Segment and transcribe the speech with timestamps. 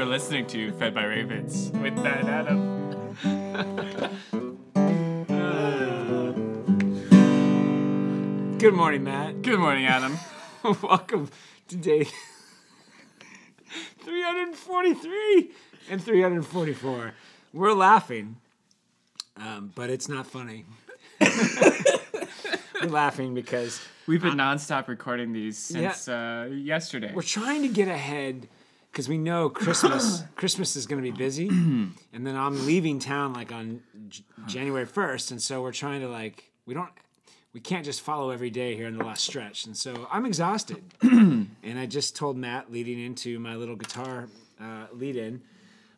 [0.00, 2.58] You're listening to Fed by Ravens with Matt and Adam.
[8.56, 9.42] Good morning, Matt.
[9.42, 10.16] Good morning, Adam.
[10.82, 11.28] Welcome
[11.68, 12.04] to day
[13.98, 15.50] 343
[15.90, 17.12] and 344.
[17.52, 18.36] We're laughing,
[19.36, 20.64] um, but it's not funny.
[21.20, 27.12] We're laughing because We've been nonstop recording these since uh, yesterday.
[27.14, 28.48] we're trying to get ahead
[28.90, 33.32] because we know Christmas Christmas is going to be busy, and then I'm leaving town
[33.32, 36.90] like on J- January 1st, and so we're trying to like we don't
[37.52, 40.82] we can't just follow every day here in the last stretch, and so I'm exhausted.
[41.02, 44.28] and I just told Matt leading into my little guitar
[44.60, 45.42] uh, lead in,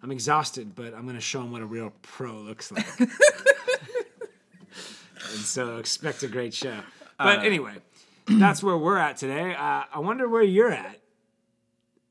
[0.02, 2.86] I'm exhausted, but I'm going to show him what a real pro looks like.
[3.00, 3.10] and
[5.40, 6.78] so expect a great show.
[7.18, 7.74] But anyway,
[8.26, 9.54] that's where we're at today.
[9.54, 10.98] Uh, I wonder where you're at.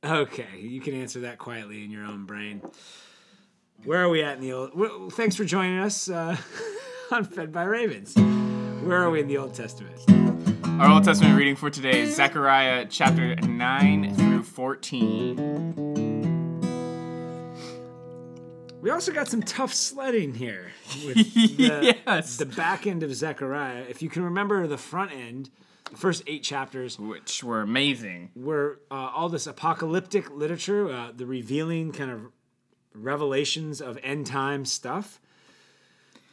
[0.04, 2.62] Okay, you can answer that quietly in your own brain.
[3.84, 4.76] Where are we at in the old?
[4.76, 6.38] Well, thanks for joining us uh,
[7.12, 8.16] on Fed by Ravens.
[8.84, 10.00] Where are we in the Old Testament?
[10.82, 15.38] Our Old Testament reading for today is Zechariah chapter 9 through 14.
[18.82, 20.72] We also got some tough sledding here
[21.06, 22.38] with the, Yes.
[22.38, 23.84] the back end of Zechariah.
[23.88, 25.52] If you can remember the front end,
[25.96, 28.32] first eight chapters Which were amazing.
[28.36, 32.22] were uh, all this apocalyptic literature, uh, the revealing kind of
[32.94, 35.20] revelations of end time stuff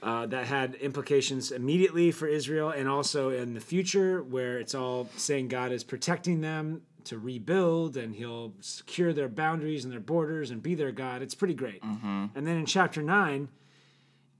[0.02, 5.08] uh, that had implications immediately for Israel and also in the future, where it's all
[5.16, 10.50] saying God is protecting them to rebuild and he'll secure their boundaries and their borders
[10.50, 11.22] and be their God.
[11.22, 11.82] It's pretty great.
[11.82, 13.48] And then in chapter nine,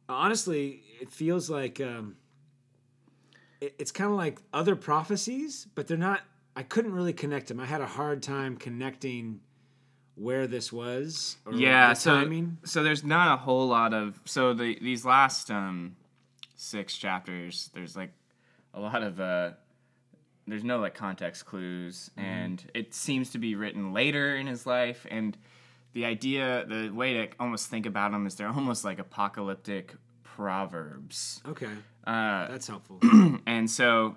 [0.08, 1.80] honestly, it feels like.
[1.80, 2.16] Um,
[3.60, 6.20] it's kind of like other prophecies, but they're not.
[6.56, 7.60] I couldn't really connect them.
[7.60, 9.40] I had a hard time connecting
[10.16, 11.36] where this was.
[11.46, 12.58] Or Yeah, so timing.
[12.64, 15.94] so there's not a whole lot of so the these last um
[16.56, 18.10] six chapters there's like
[18.74, 19.50] a lot of uh
[20.48, 22.28] there's no like context clues Mm-hmm.
[22.28, 25.36] and it seems to be written later in his life and
[25.92, 29.94] the idea the way to almost think about them is they're almost like apocalyptic
[30.38, 31.66] proverbs Okay,
[32.06, 33.00] uh that's helpful.
[33.46, 34.14] and so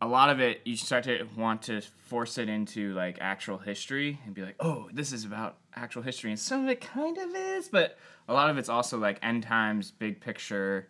[0.00, 4.18] a lot of it you start to want to force it into like actual history
[4.24, 7.34] and be like oh this is about actual history and some of it kind of
[7.34, 10.88] is but a lot of it's also like end times big picture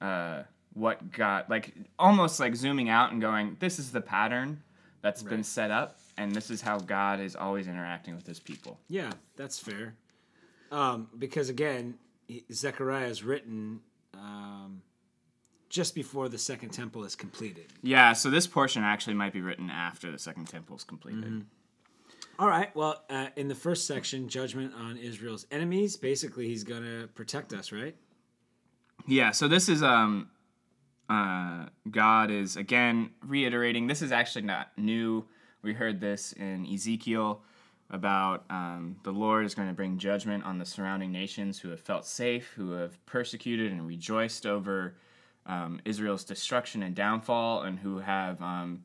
[0.00, 0.42] uh
[0.74, 4.60] what got like almost like zooming out and going this is the pattern
[5.02, 8.80] that's been set up and this is how god is always interacting with his people
[8.88, 9.94] yeah, that's fair.
[10.72, 11.94] Um, because again,
[12.52, 13.80] Zechariah is written
[14.14, 14.82] um,
[15.68, 17.72] just before the second temple is completed.
[17.82, 21.44] yeah so this portion actually might be written after the second temple is completed
[22.38, 22.74] All right.
[22.76, 25.96] Well, uh, in the first section, judgment on Israel's enemies.
[25.96, 27.96] Basically, he's going to protect us, right?
[29.06, 30.28] Yeah, so this is um
[31.08, 35.24] uh God is again reiterating this is actually not new.
[35.62, 37.40] We heard this in Ezekiel
[37.90, 41.80] about um, the Lord is going to bring judgment on the surrounding nations who have
[41.80, 44.96] felt safe, who have persecuted and rejoiced over
[45.46, 48.84] um, Israel's destruction and downfall, and who have um,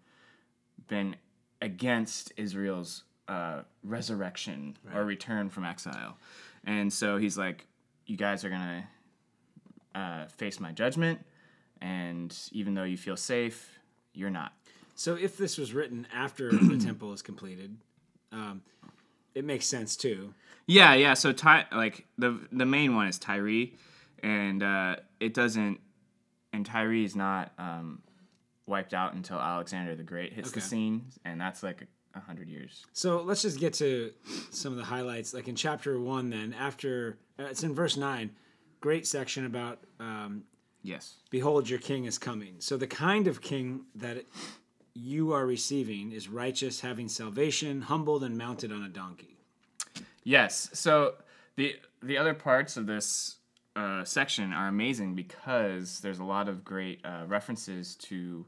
[0.87, 1.15] been
[1.61, 6.17] against Israel's uh, resurrection or return from exile.
[6.63, 7.65] And so he's like,
[8.05, 8.61] You guys are going
[9.93, 11.25] to uh, face my judgment,
[11.81, 13.79] and even though you feel safe,
[14.13, 14.53] you're not.
[14.93, 17.77] So if this was written after the temple is completed,
[18.31, 18.61] um,
[19.35, 20.33] it makes sense too.
[20.67, 21.13] Yeah, yeah.
[21.15, 23.67] So Ty, like the the main one is Tyre,
[24.23, 25.79] and uh, it doesn't,
[26.53, 28.01] and Tyre is not um,
[28.67, 32.85] wiped out until Alexander the Great hits the scene, and that's like a, hundred years.
[32.93, 34.11] So let's just get to
[34.51, 35.33] some of the highlights.
[35.33, 38.31] Like in chapter one, then after uh, it's in verse nine,
[38.79, 40.43] great section about um,
[40.83, 41.15] Yes.
[41.29, 44.25] "Behold, your king is coming." So the kind of king that
[44.93, 49.37] you are receiving is righteous, having salvation, humbled, and mounted on a donkey.
[50.23, 50.69] Yes.
[50.73, 51.15] So
[51.55, 53.37] the the other parts of this
[53.75, 58.45] uh, section are amazing because there's a lot of great uh, references to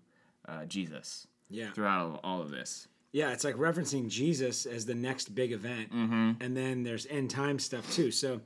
[0.48, 2.88] uh, Jesus Yeah, throughout all, of this.
[3.14, 3.32] yeah.
[3.32, 7.90] It's like referencing Jesus as the next big event, and then there's end time stuff
[7.94, 8.12] too.
[8.12, 8.42] So.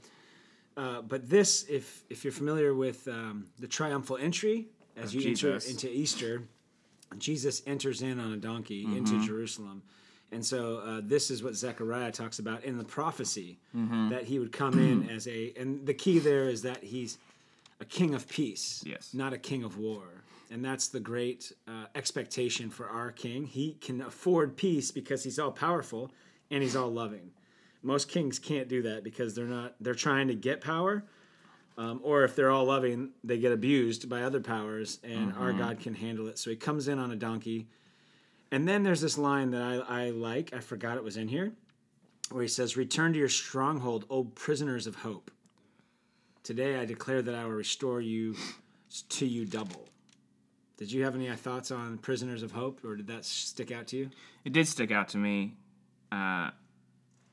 [0.75, 5.21] Uh, but this, if if you're familiar with um, the triumphal entry as Of you
[5.21, 5.65] Jesus.
[5.67, 6.43] enter into Easter,
[7.17, 9.81] Jesus enters in on a donkey into Jerusalem,
[10.31, 13.57] and so uh, this is what Zechariah talks about in the prophecy
[14.09, 17.17] that he would come in as a, and the key there is that he's
[17.79, 19.13] a king of peace, Yes.
[19.13, 20.03] not a king of war.
[20.49, 23.45] And that's the great uh, expectation for our king.
[23.45, 26.09] He can afford peace because he's all powerful
[26.49, 27.31] and he's all loving.
[27.83, 29.75] Most kings can't do that because they're not.
[29.81, 31.03] They're trying to get power,
[31.77, 35.79] um, or if they're all loving, they get abused by other powers, and our God
[35.79, 36.39] can handle it.
[36.39, 37.67] So he comes in on a donkey,
[38.51, 40.53] and then there's this line that I, I like.
[40.53, 41.53] I forgot it was in here,
[42.31, 45.29] where he says, "Return to your stronghold, O prisoners of hope.
[46.43, 48.35] Today I declare that I will restore you
[49.09, 49.87] to you double."
[50.77, 53.97] Did you have any thoughts on prisoners of hope, or did that stick out to
[53.97, 54.09] you?
[54.45, 55.57] It did stick out to me,
[56.11, 56.51] uh,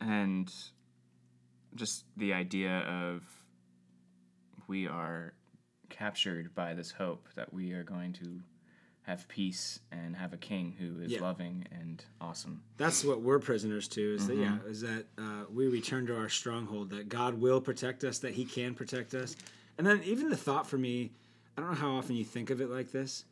[0.00, 0.52] and
[1.74, 3.22] just the idea of
[4.66, 5.34] we are
[5.90, 8.40] captured by this hope that we are going to
[9.02, 11.20] have peace and have a king who is Yeah.
[11.20, 12.62] loving and awesome.
[12.78, 14.14] That's what we're prisoners to.
[14.14, 14.58] Is that yeah?
[14.66, 16.90] Is that uh, we return to our stronghold?
[16.90, 18.18] That God will protect us.
[18.20, 19.36] That He can protect us.
[19.76, 21.12] And then even the thought for me,
[21.56, 23.26] I don't know how often you think of it like this,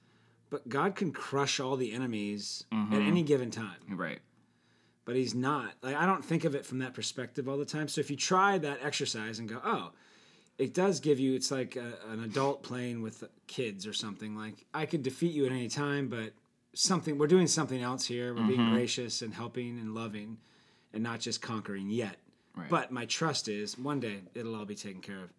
[0.51, 3.81] but God can crush all the enemies at any given time.
[3.89, 4.19] Right.
[5.07, 5.73] But He's not.
[5.83, 7.89] Like I don't think of it from that perspective all the time.
[7.89, 9.93] So if you try that exercise and go, oh,
[10.63, 11.35] it does give you.
[11.35, 14.37] It's like a, an adult playing with kids or something.
[14.37, 16.33] Like I could defeat you at any time, but
[16.75, 18.35] something we're doing something else here.
[18.35, 20.39] We're being gracious and helping and loving,
[20.93, 22.17] and not just conquering yet.
[22.57, 22.69] Right.
[22.69, 25.31] But my trust is one day it'll all be taken care of.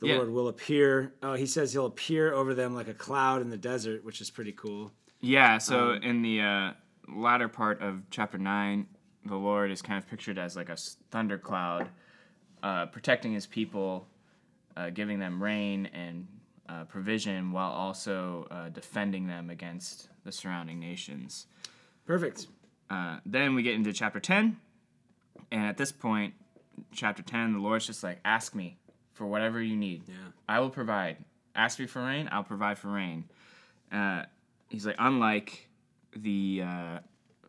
[0.00, 0.16] The Yeah.
[0.16, 1.12] Lord will appear.
[1.22, 4.30] Oh, he says he'll appear over them like a cloud in the desert, which is
[4.30, 4.92] pretty cool.
[5.20, 6.72] Yeah, so Um, in the uh,
[7.08, 8.86] latter part of chapter 9,
[9.26, 10.76] the Lord is kind of pictured as like a
[11.10, 11.88] thundercloud,
[12.62, 14.08] uh, protecting his people,
[14.80, 16.26] uh, giving them rain and
[16.68, 21.46] uh, provision, while also uh, defending them against the surrounding nations.
[22.06, 22.46] Perfect.
[22.88, 24.56] Uh, then we get into chapter 10,
[25.50, 26.34] and at this point,
[26.92, 28.78] chapter 10, the Lord's just like, ask me
[29.12, 30.02] for whatever you need.
[30.08, 30.14] Yeah.
[30.48, 31.18] I will provide.
[31.54, 33.24] Ask me for rain, I'll provide for rain.
[33.92, 34.24] Uh,
[34.68, 35.68] he's like, unlike
[36.16, 36.98] the uh,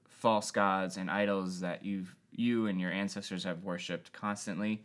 [0.10, 4.82] false gods and idols that you've you and your ancestors have worshipped constantly,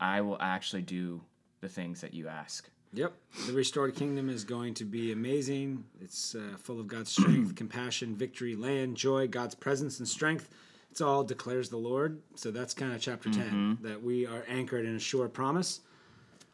[0.00, 1.22] I will actually do
[1.62, 2.68] the things that you ask.
[2.92, 3.14] Yep.
[3.46, 5.84] The restored kingdom is going to be amazing.
[6.02, 10.50] It's uh, full of God's strength, compassion, victory, land, joy, God's presence and strength.
[10.90, 12.20] It's all declares the Lord.
[12.34, 15.80] So that's kind of chapter 10 that we are anchored in a sure promise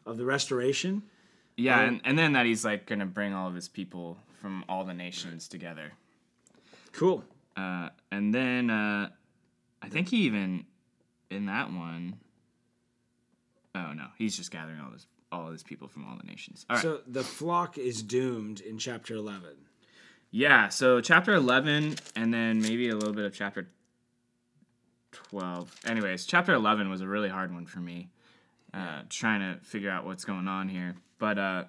[0.05, 1.03] of the restoration.
[1.57, 4.85] Yeah, and, and then that he's like gonna bring all of his people from all
[4.85, 5.91] the nations together.
[6.93, 7.25] Cool.
[7.57, 9.09] Uh, and then uh,
[9.81, 10.65] I think he even
[11.29, 12.15] in that one
[13.75, 16.65] oh no, he's just gathering all this all of his people from all the nations.
[16.69, 16.81] All right.
[16.81, 19.49] So the flock is doomed in chapter 11.
[20.31, 23.67] yeah, so chapter 11 and then maybe a little bit of chapter
[25.11, 25.75] 12.
[25.85, 28.09] Anyways, chapter 11 was a really hard one for me.
[28.73, 30.95] Uh, trying to figure out what's going on here.
[31.17, 31.63] But uh,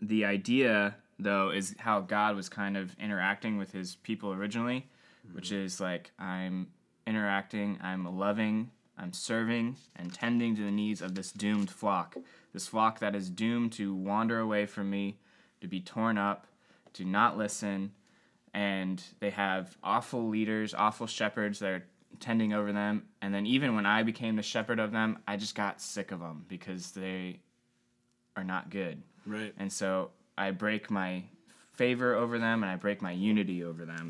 [0.00, 4.88] the idea, though, is how God was kind of interacting with his people originally,
[5.32, 6.68] which is like, I'm
[7.06, 12.16] interacting, I'm loving, I'm serving, and tending to the needs of this doomed flock.
[12.52, 15.18] This flock that is doomed to wander away from me,
[15.60, 16.46] to be torn up,
[16.94, 17.92] to not listen,
[18.52, 21.84] and they have awful leaders, awful shepherds that are
[22.20, 23.02] tending over them.
[23.20, 26.20] And then even when I became the shepherd of them, I just got sick of
[26.20, 27.40] them because they
[28.36, 29.02] are not good.
[29.26, 29.52] Right.
[29.58, 31.24] And so I break my
[31.72, 34.08] favor over them and I break my unity over them.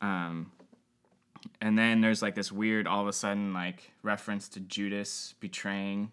[0.00, 0.50] Um,
[1.60, 6.10] and then there's like this weird, all of a sudden, like reference to Judas betraying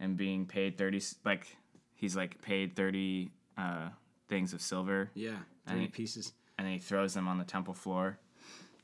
[0.00, 1.46] and being paid 30 like
[1.94, 3.88] he's like paid 30 uh,
[4.28, 5.36] things of silver Yeah.
[5.66, 6.32] 30 And- pieces.
[6.58, 8.18] and then he throws them on the temple floor.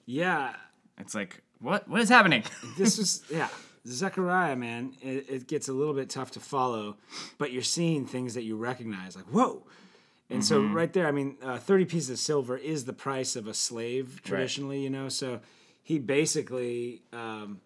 [0.07, 0.55] Yeah.
[0.99, 1.89] It's like, what?
[1.89, 2.45] What is happening?
[2.79, 3.49] this was yeah
[3.87, 6.97] zechariah man it, it gets a little bit tough to follow
[7.39, 9.63] but you're seeing things that you recognize like whoa
[10.29, 13.47] and so right there i mean uh, 30 pieces of silver is the price of
[13.47, 15.41] a slave traditionally you know so
[15.89, 17.61] he basically um,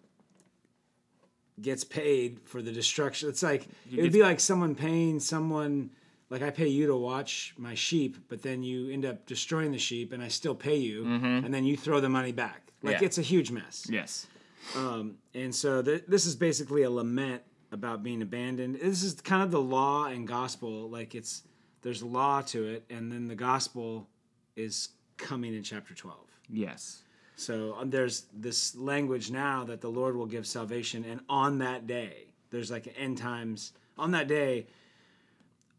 [1.61, 5.89] gets paid for the destruction it's like it would be like someone paying someone
[6.29, 9.77] like i pay you to watch my sheep but then you end up destroying the
[9.77, 13.05] sheep and i still pay you and then you throw the money back like Yeah.
[13.07, 14.25] it's a huge mess yes.
[14.75, 18.75] and so th- this is basically a lament about being abandoned.
[18.75, 20.89] This is kind of the law and gospel.
[20.89, 21.41] Like it's
[21.81, 24.07] there's law to it, and then the gospel
[24.55, 26.27] is coming in chapter twelve.
[26.49, 27.02] Yes.
[27.35, 31.87] So um, there's this language now that the Lord will give salvation, and on that
[31.87, 33.73] day, there's like an end times.
[33.97, 34.67] On that day,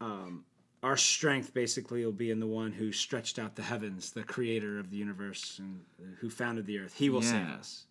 [0.01, 0.43] um,
[0.83, 4.79] our strength basically will be in the one who stretched out the heavens, the Creator
[4.79, 5.79] of the universe, and
[6.19, 6.93] who founded the earth.
[6.93, 7.85] He will save us.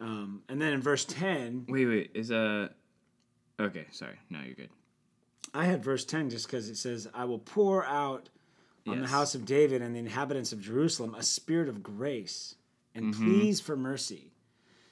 [0.00, 2.10] Um, and then in verse ten, Wait, wait.
[2.14, 2.70] Is a.
[3.60, 4.18] Okay, sorry.
[4.30, 4.70] No, you're good.
[5.54, 8.30] I had verse 10 just because it says, I will pour out
[8.86, 12.56] on the house of David and the inhabitants of Jerusalem a spirit of grace
[12.94, 13.24] and Mm-hmm.
[13.24, 14.28] pleas for mercy.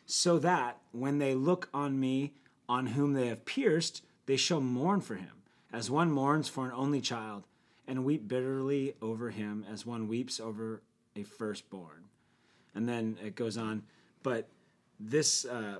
[0.07, 2.33] so that when they look on me,
[2.69, 5.43] on whom they have pierced, they shall mourn for him,
[5.73, 7.45] as one mourns for an only child,
[7.87, 10.83] and weep bitterly over him, as one weeps over
[11.15, 12.05] a firstborn.
[12.75, 13.83] And then it goes on,
[14.25, 14.49] but
[14.99, 15.79] this uh,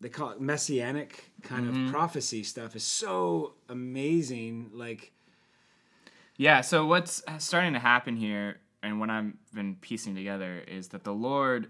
[0.00, 1.86] they call it messianic kind Mm-hmm.
[1.86, 4.70] of prophecy stuff is so amazing.
[4.74, 5.12] Like,
[6.36, 11.04] Yeah, so what's starting to happen here, and what I've been piecing together, is that
[11.04, 11.68] the Lord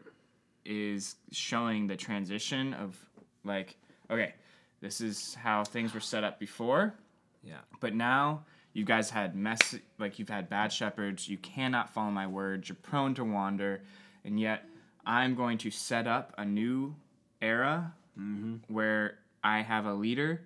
[0.64, 2.96] is showing the transition of,
[3.44, 3.76] like,
[4.10, 4.34] okay,
[4.80, 6.94] this is how things were set up before,
[7.42, 12.10] yeah, but now you guys had mess, like, you've had bad shepherds, you cannot follow
[12.10, 13.82] my words, you're prone to wander,
[14.24, 14.64] and yet
[15.04, 16.94] I'm going to set up a new
[17.40, 18.72] era mm-hmm.
[18.72, 20.42] where I have a leader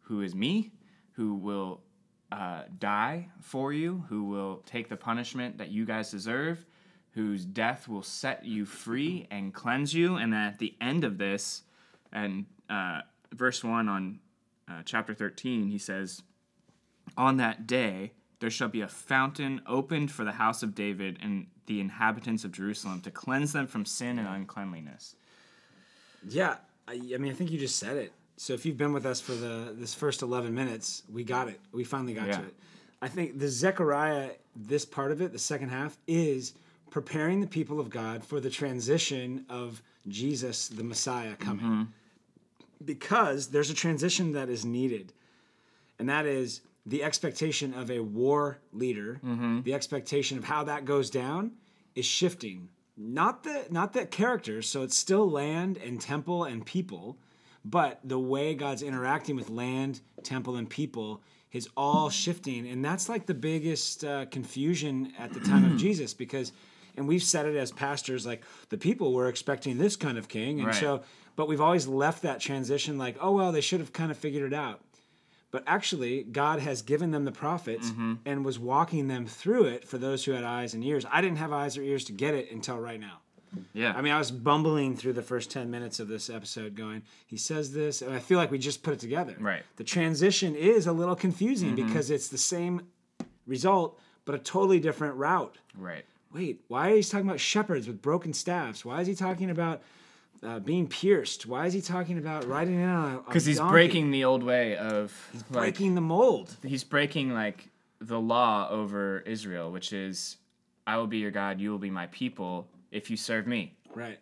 [0.00, 0.72] who is me,
[1.12, 1.80] who will
[2.32, 6.64] uh, die for you, who will take the punishment that you guys deserve,
[7.12, 10.16] whose death will set you free and cleanse you.
[10.16, 11.62] And at the end of this,
[12.12, 13.00] and uh,
[13.32, 14.20] verse 1 on
[14.68, 16.22] uh, chapter 13, he says,
[17.16, 21.46] On that day, there shall be a fountain opened for the house of David and
[21.66, 25.16] the inhabitants of Jerusalem to cleanse them from sin and uncleanliness.
[26.26, 26.56] yeah.
[26.88, 28.12] I, I mean, I think you just said it.
[28.40, 31.60] So if you've been with us for the this first eleven minutes, we got it.
[31.72, 32.38] We finally got Yeah.
[32.38, 32.54] to it.
[33.02, 36.54] I think the Zechariah, this part of it, the second half, is
[36.88, 41.66] preparing the people of God for the transition of Jesus, the Messiah, coming.
[41.66, 41.82] Mm-hmm.
[42.82, 45.12] Because there's a transition that is needed,
[45.98, 49.20] and that is the expectation of a war leader.
[49.22, 49.62] Mm-hmm.
[49.64, 51.52] The expectation of how that goes down
[51.94, 52.70] is shifting.
[52.96, 57.18] Not the not the character, so it's still land and temple and people,
[57.64, 63.08] but the way God's interacting with land, temple, and people is all shifting, and that's
[63.08, 66.52] like the biggest uh, confusion at the time of Jesus because.
[66.96, 70.58] And we've said it as pastors, like the people were expecting this kind of king,
[70.58, 70.74] and Right.
[70.74, 71.02] so,
[71.36, 74.52] but we've always left that transition like, oh well, they should have kind of figured
[74.52, 74.80] it out.
[75.52, 78.14] But actually, God has given them the prophets Mm-hmm.
[78.26, 81.06] and was walking them through it for those who had eyes and ears.
[81.10, 83.20] I didn't have eyes or ears to get it until right now.
[83.72, 83.92] Yeah.
[83.96, 87.36] I mean, I was bumbling through the first 10 minutes of this episode going, he
[87.36, 89.34] says this, and I feel like we just put it together.
[89.38, 89.62] Right.
[89.76, 92.82] The transition is a little confusing because it's the same
[93.46, 95.56] result, but a totally different route.
[95.76, 96.04] right.
[96.32, 98.84] Wait, why is he talking about shepherds with broken staffs?
[98.84, 99.82] Why is he talking about
[100.44, 101.44] uh, being pierced?
[101.44, 103.72] Why is he talking about riding in on a Because he's donkey?
[103.72, 106.54] breaking the old way of like, breaking the mold.
[106.62, 107.66] he's breaking like
[108.00, 110.36] the law over Israel, which is,
[110.86, 113.76] I will be your God, you will be my people if you serve me.
[113.94, 114.18] Right.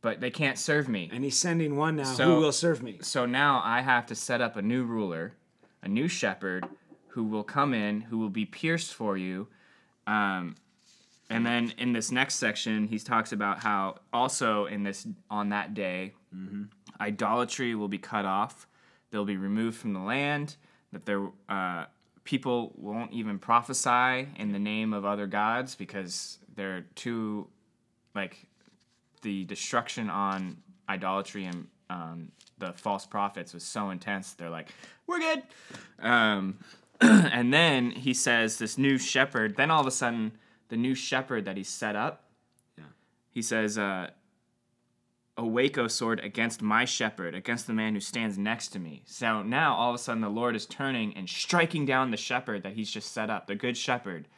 [0.00, 1.08] But they can't serve me.
[1.12, 2.98] And he's sending one now So- who will serve me.
[3.00, 5.32] So now I have to set up a new ruler,
[5.82, 6.66] a new shepherd,
[7.08, 9.48] who will come in, who will be pierced for you.
[10.06, 10.56] Um,
[11.30, 15.72] and then in this next section, he talks about how also in this on that
[15.72, 16.12] day,
[17.00, 18.66] idolatry will be cut off.
[19.10, 20.56] They'll be removed from the land.
[20.92, 21.86] That there, uh,
[22.24, 27.48] people won't even prophesy in the name of other gods because they're too,
[28.14, 28.46] like,
[29.22, 32.28] the destruction on idolatry and um,
[32.58, 34.32] the false prophets was so intense.
[34.32, 34.68] They're like,
[35.06, 35.42] we're good.
[35.98, 36.58] Um,
[37.00, 40.32] and then he says, this new shepherd, then all of a sudden,
[40.68, 42.24] the new shepherd that he set up,
[42.78, 42.84] Yeah.
[43.30, 44.10] he says, uh,
[45.36, 49.02] Awake, O sword, against my shepherd, against the man who stands next to me.
[49.04, 52.62] So now all of a sudden the Lord is turning and striking down the shepherd
[52.62, 54.28] that he's just set up, the good shepherd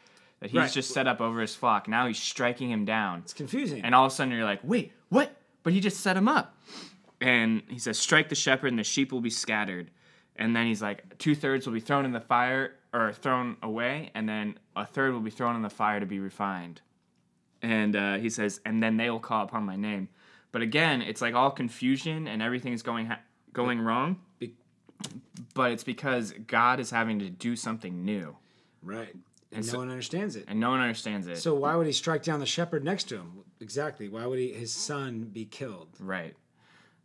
[0.41, 0.71] that he's Right.
[0.73, 1.89] just set up over his flock.
[1.89, 3.21] Now he's striking him down.
[3.21, 3.83] It's confusing.
[3.85, 5.35] And all of a sudden you're like, wait, what?
[5.63, 6.55] But he just set him up.
[7.21, 9.91] And he says, strike the shepherd and the sheep will be scattered.
[10.37, 14.11] And then he's like, two thirds will be thrown in the fire or thrown away,
[14.15, 16.81] and then a third will be thrown in the fire to be refined.
[17.63, 20.09] And uh, he says, and then they will call upon my name.
[20.53, 23.21] But again, it's like all confusion and everything's going ha-
[23.55, 24.19] going wrong.
[24.39, 24.55] Be-
[25.55, 28.37] But it's because God is having to do something new,
[28.83, 29.15] right.
[29.57, 30.45] And, no so- one understands it.
[30.49, 31.39] and no one understands it.
[31.39, 33.33] So why would he strike down the shepherd next to him?
[33.61, 34.09] Exactly.
[34.09, 35.89] Why would he, his son be killed?
[36.01, 36.35] right.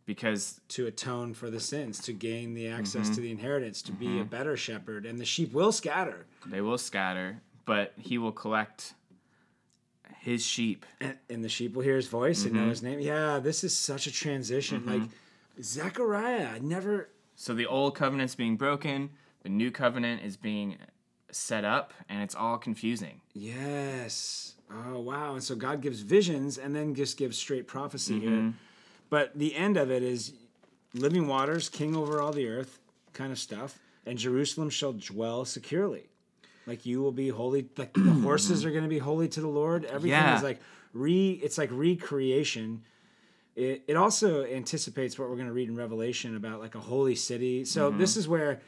[0.04, 3.14] Because To atone for the sins, to gain the access Mm-hmm.
[3.14, 6.26] to the inheritance, to be a better shepherd, and the sheep will scatter.
[6.44, 8.94] They will scatter, but he will collect
[10.18, 10.84] his sheep.
[11.00, 12.62] And, and the sheep will hear his voice and Mm-hmm.
[12.64, 12.98] know his name.
[13.00, 14.84] Yeah, this is such a transition.
[14.86, 15.08] Like
[15.62, 17.08] Zechariah, I never.
[17.36, 19.10] So the old covenant's being broken,
[19.42, 20.78] the new covenant is being
[21.32, 23.20] set up, and it's all confusing.
[23.34, 24.54] Yes.
[24.72, 25.34] Oh wow!
[25.34, 28.28] And so God gives visions and then just gives straight prophecy Mm-hmm.
[28.46, 28.52] here.
[29.10, 30.32] But the end of it is
[30.94, 32.78] living waters, king over all the earth,
[33.12, 33.78] kind of stuff.
[34.06, 36.04] And Jerusalem shall dwell securely.
[36.66, 37.66] Like you will be holy.
[37.76, 39.84] Like the horses are going to be holy to the Lord.
[39.84, 40.36] Everything Yeah.
[40.36, 40.60] is like
[40.94, 41.32] re.
[41.42, 42.82] It's like recreation.
[43.54, 47.14] It, it also anticipates what we're going to read in Revelation about like a holy
[47.14, 47.66] city.
[47.66, 47.98] So Mm-hmm.
[47.98, 48.60] this is where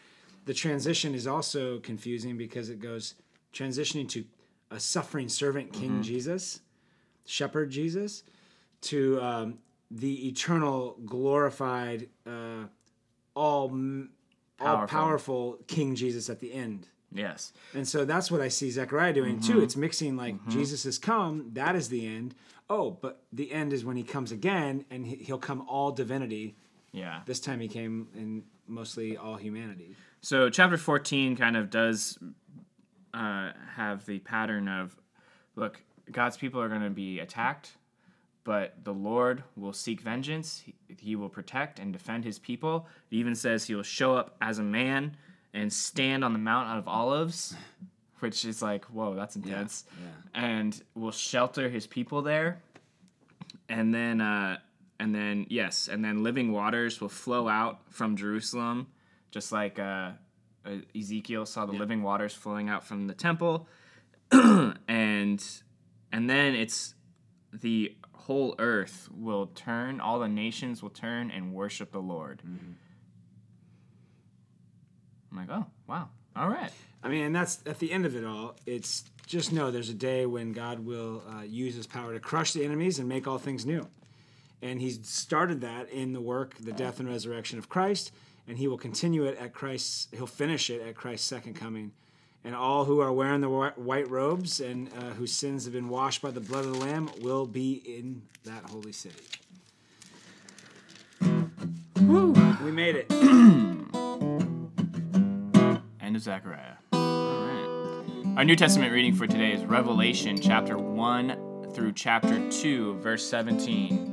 [0.44, 3.14] the transition is also confusing because it goes
[3.52, 4.24] transitioning to
[4.70, 6.02] a suffering servant King Mm-hmm.
[6.02, 6.60] Jesus,
[7.26, 8.22] shepherd Jesus,
[8.82, 9.58] to um,
[9.90, 12.64] the eternal glorified uh,
[13.34, 14.10] all m-
[14.60, 14.86] all Powerful.
[14.98, 16.86] powerful King Jesus at the end.
[17.12, 17.52] Yes.
[17.74, 19.60] And so that's what I see Zechariah doing too.
[19.60, 22.34] It's mixing like Jesus has come, that is the end.
[22.70, 26.56] Oh, but the end is when he comes again and he'll come all divinity.
[26.92, 27.20] Yeah.
[27.26, 29.94] This time he came in mostly all humanity.
[30.24, 32.18] So chapter 14 kind of does
[33.12, 34.96] uh, have the pattern of
[35.54, 37.72] look, God's people are going to be attacked,
[38.42, 40.62] but the Lord will seek vengeance.
[40.64, 42.86] He, he will protect and defend his people.
[43.10, 45.14] It even says he will show up as a man
[45.52, 47.54] and stand on the Mount of Olives,
[48.20, 49.84] which is like, whoa, that's intense.
[50.34, 50.42] yeah.
[50.42, 52.62] And will shelter his people there.
[53.68, 54.56] And then, uh,
[54.98, 58.86] and then, yes, and then living waters will flow out from Jerusalem,
[59.34, 60.12] just like uh,
[60.96, 63.68] Ezekiel saw the living waters flowing out from the temple.
[64.30, 65.44] and
[66.12, 66.94] and then it's
[67.52, 72.42] the whole earth will turn, all the nations will turn and worship the Lord.
[75.30, 76.08] I'm like, oh, wow.
[76.36, 76.70] All right.
[77.02, 78.56] I mean, and that's at the end of it all.
[78.66, 82.52] It's just know there's a day when God will uh, use his power to crush
[82.52, 83.86] the enemies and make all things new.
[84.62, 88.12] And He started that in the work, the death and resurrection of Christ,
[88.46, 91.92] and he will continue it at Christ's, he'll finish it at Christ's second coming.
[92.46, 96.20] And all who are wearing the white robes and uh, whose sins have been washed
[96.20, 99.24] by the blood of the Lamb will be in that holy city.
[102.64, 103.10] We made it.
[106.02, 106.74] End of Zechariah.
[106.92, 108.38] All right.
[108.38, 114.03] Our New Testament reading for today is Revelation chapter 1 through chapter 2, verse 17.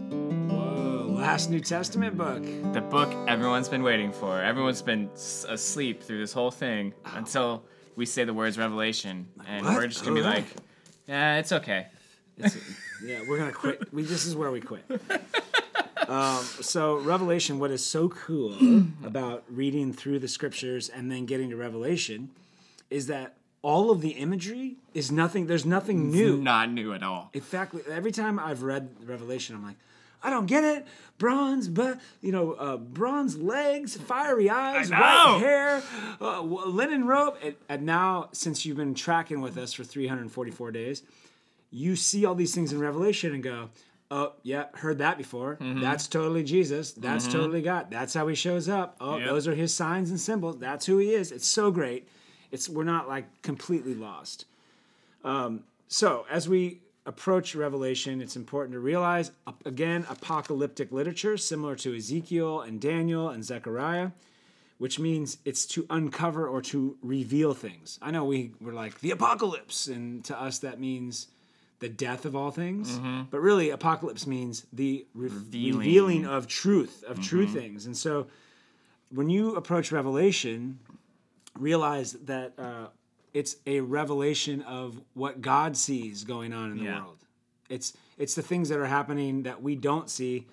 [1.21, 2.41] Last New Testament book.
[2.73, 4.41] The book everyone's been waiting for.
[4.41, 7.63] Everyone's been s- asleep through this whole thing until
[7.95, 9.27] we say the words Revelation.
[9.47, 9.75] And what?
[9.75, 10.45] we're just going to be Oh, like,
[11.07, 11.87] yeah, it's okay.
[12.37, 12.57] It's,
[13.05, 13.87] yeah, we're gonna quit.
[13.93, 14.83] We this is where we quit.
[16.07, 18.57] Um, so Revelation, what is so cool
[19.03, 22.31] about reading through the scriptures and then getting to Revelation,
[22.89, 25.45] is that all of the imagery is nothing.
[25.45, 26.37] There's nothing new.
[26.37, 27.29] Not new at all.
[27.33, 29.75] In fact, every time I've read Revelation, I'm like,
[30.23, 30.85] I don't get it.
[31.17, 35.83] Bronze, but you know, uh, bronze legs, fiery eyes, white hair,
[36.19, 37.35] uh, linen robe.
[37.43, 41.03] And, and now, since you've been tracking with us for 344 days,
[41.69, 43.69] you see all these things in Revelation and go,
[44.09, 45.57] "Oh, yeah, heard that before.
[45.59, 46.91] That's totally Jesus.
[46.93, 47.87] That's totally God.
[47.91, 48.95] That's how he shows up.
[48.99, 49.27] Oh, Yep.
[49.27, 50.57] those are his signs and symbols.
[50.59, 51.31] That's who he is.
[51.31, 52.07] It's so great.
[52.51, 54.45] It's we're not like completely lost."
[55.87, 59.31] So, as we approach Revelation, it's important to realize,
[59.65, 64.11] again, apocalyptic literature, similar to Ezekiel and Daniel and Zechariah,
[64.77, 67.97] which means it's to uncover or to reveal things.
[68.01, 71.27] I know we were like, the apocalypse, and to us that means
[71.79, 72.99] the death of all things.
[73.31, 75.79] But really, apocalypse means the re- Revealing.
[75.79, 76.25] revealing.
[76.27, 77.87] of truth, of true things.
[77.87, 78.27] And so,
[79.09, 80.77] when you approach Revelation,
[81.57, 82.87] realize that uh,
[83.33, 87.01] it's a revelation of what God sees going on in the Yeah.
[87.03, 87.17] world.
[87.69, 90.45] It's it's the things that are happening that we don't see,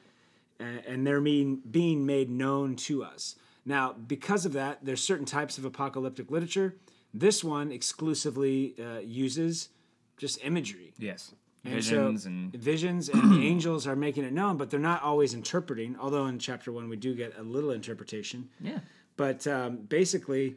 [0.60, 3.36] uh, and they're being being made known to us.
[3.66, 6.76] Now, because of that, there's certain types of apocalyptic literature.
[7.12, 9.68] This one exclusively uh, uses
[10.16, 10.94] just imagery.
[10.98, 11.34] Yes.
[11.64, 15.34] And so Visions and visions and angels are making it known, but they're not always
[15.34, 15.96] interpreting.
[16.00, 18.48] Although in chapter one we do get a little interpretation.
[18.60, 18.78] yeah.
[19.16, 20.54] But um, basically,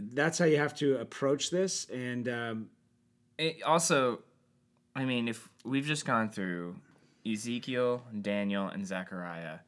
[0.00, 1.86] that's how you have to approach this.
[1.90, 2.70] And um,
[3.38, 4.20] It also,
[4.94, 6.76] I mean, if we've just gone through
[7.26, 9.58] Ezekiel, Daniel, and Zechariah,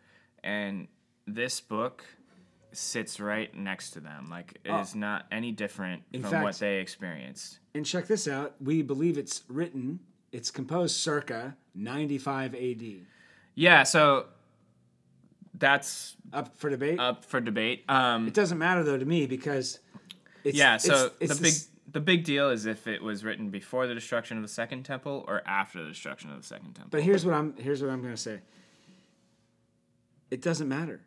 [0.45, 0.89] and
[1.27, 2.05] this book
[2.73, 4.29] sits right next to them.
[4.31, 6.59] Like it is not any different from what Oh.
[6.59, 7.59] they experienced.
[7.75, 8.55] and check this out.
[8.61, 10.01] We believe it's written.
[10.33, 13.03] It's composed circa 95 A.D.
[13.55, 14.27] Yeah, so
[15.55, 17.01] that's Up for debate.
[17.01, 17.85] up for debate.
[17.89, 19.79] Um, it doesn't matter though to me because
[20.45, 21.55] it's yeah, so it's, it's the big
[21.93, 25.25] the big deal is if it was written before the destruction of the second temple
[25.27, 26.89] or after the destruction of the second temple.
[26.91, 28.41] But here's what I'm here's what I'm going to say.
[30.31, 31.01] It doesn't matter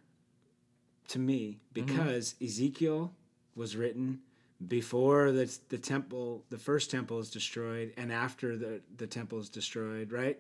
[1.10, 3.14] to me because Ezekiel
[3.56, 4.20] was written
[4.68, 9.50] before the the temple, the first temple is destroyed, and after the the temple is
[9.50, 10.40] destroyed, right?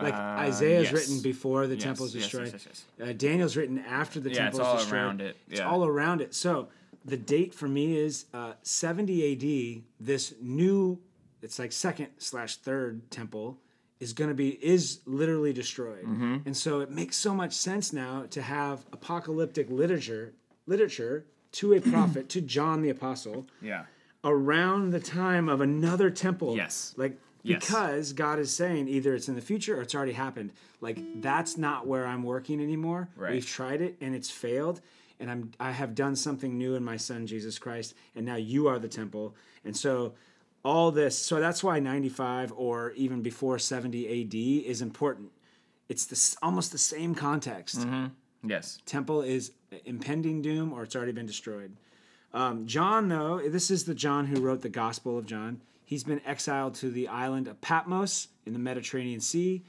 [0.00, 0.16] Like Uh,
[0.48, 0.92] Isaiah's yes.
[0.92, 2.52] written before the Yes, temple is yes, yes, destroyed.
[2.66, 3.08] yes, yes.
[3.08, 5.00] Uh, Daniel's written after the Yeah, temple it's is all destroyed.
[5.00, 6.34] around it, It's all around it.
[6.34, 6.68] So
[7.04, 9.32] the date for me is uh, 70
[9.78, 9.82] AD.
[10.04, 10.98] This new,
[11.42, 13.58] it's like second slash third temple
[14.00, 16.04] is going to be is literally destroyed.
[16.04, 20.34] And so it makes so much sense now to have apocalyptic literature
[20.66, 23.84] literature to a prophet to John the apostle Yeah.
[24.22, 26.56] around the time of another temple.
[26.56, 26.94] Yes.
[26.96, 27.60] Like Yes.
[27.66, 30.50] because God is saying either it's in the future or it's already happened.
[30.80, 33.08] Like that's not where I'm working anymore.
[33.16, 33.32] Right.
[33.32, 34.80] We've tried it and it's failed.
[35.20, 38.68] And I'm I have done something new in my son Jesus Christ, and now you
[38.68, 39.34] are the temple.
[39.64, 40.14] And so
[40.64, 44.34] all this so that's why 95 or even before 70 AD
[44.68, 45.30] is important.
[45.88, 47.86] It's this almost the same context
[48.44, 48.78] Yes.
[48.86, 49.52] temple is
[49.84, 51.72] impending doom or it's already been destroyed.
[52.32, 55.62] Um, John, though, this is the John who wrote the Gospel of John.
[55.84, 59.62] He's been exiled to the island of Patmos in the Mediterranean Sea,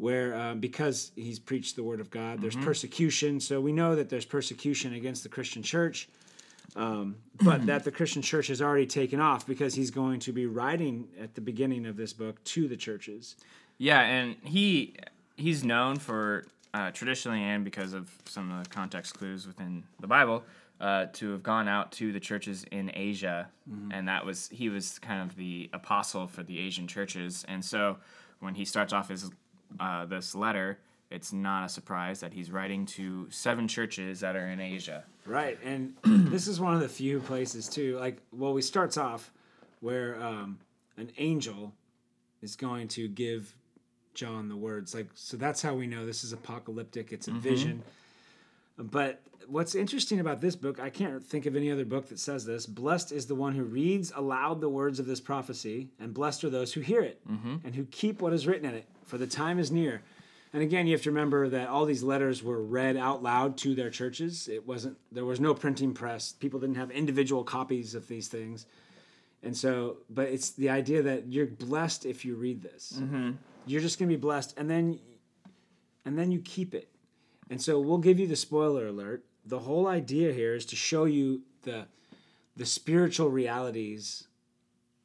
[0.00, 3.38] where uh, because he's preached the word of God, there's persecution.
[3.38, 6.08] So we know that there's persecution against the Christian church,
[6.74, 10.46] um, but that the Christian church has already taken off because he's going to be
[10.46, 13.36] writing at the beginning of this book to the churches.
[13.76, 14.96] Yeah, and he
[15.36, 20.06] he's known for uh, traditionally and because of some of the context clues within the
[20.06, 20.44] Bible
[20.80, 23.50] uh, to have gone out to the churches in Asia,
[23.92, 27.98] and that was he was kind of the apostle for the Asian churches, and so
[28.38, 29.30] when he starts off his
[29.78, 30.78] uh, this letter,
[31.10, 35.04] it's not a surprise that he's writing to seven churches that are in Asia.
[35.26, 37.98] Right, and this is one of the few places too.
[37.98, 39.30] Like, well, we starts off
[39.80, 40.58] where um,
[40.96, 41.72] an angel
[42.42, 43.54] is going to give
[44.14, 44.94] John the words.
[44.94, 47.12] Like, so that's how we know this is apocalyptic.
[47.12, 47.82] It's a vision.
[48.82, 52.44] But what's interesting about this book, I can't think of any other book that says
[52.44, 52.66] this.
[52.66, 56.50] Blessed is the one who reads aloud the words of this prophecy, and blessed are
[56.50, 57.56] those who hear it mm-hmm.
[57.64, 60.02] and who keep what is written in it, for the time is near.
[60.52, 63.74] And again, you have to remember that all these letters were read out loud to
[63.74, 64.48] their churches.
[64.48, 66.32] It wasn't there was no printing press.
[66.32, 68.66] People didn't have individual copies of these things.
[69.42, 72.94] And so, but it's the idea that you're blessed if you read this.
[72.98, 73.32] Mm-hmm.
[73.66, 74.98] You're just going to be blessed and then
[76.04, 76.89] and then you keep it.
[77.50, 79.24] And so we'll give you the spoiler alert.
[79.44, 81.86] The whole idea here is to show you the
[82.56, 84.26] the spiritual realities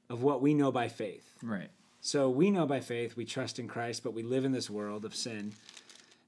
[0.10, 1.36] of what we know by faith.
[1.42, 1.70] Right.
[2.02, 5.06] So we know by faith, we trust in Christ, but we live in this world
[5.06, 5.54] of sin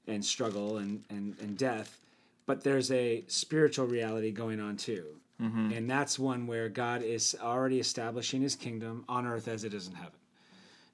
[0.06, 2.00] and struggle and, and, and death.
[2.46, 5.04] But there's a spiritual reality going on too.
[5.40, 5.72] Mm-hmm.
[5.72, 9.86] And that's one where God is already establishing his kingdom on earth as it is
[9.86, 10.18] in heaven.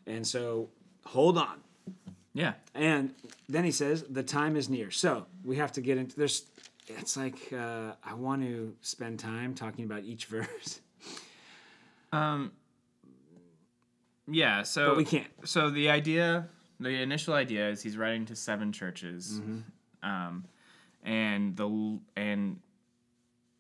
[0.07, 0.69] And so
[1.05, 1.61] hold on.
[2.35, 2.55] Yeah.
[2.75, 3.15] And
[3.49, 4.91] then he says, the time is near.
[4.91, 6.43] So we have to get into there's
[6.87, 10.81] it's like uh, I want to spend time talking about each verse,
[12.13, 12.53] Um.
[14.27, 14.63] Yeah.
[14.63, 15.29] So but we can't.
[15.45, 16.49] So the idea,
[16.81, 19.41] the initial idea is he's writing to seven churches,
[20.03, 20.45] um,
[21.03, 22.61] and the and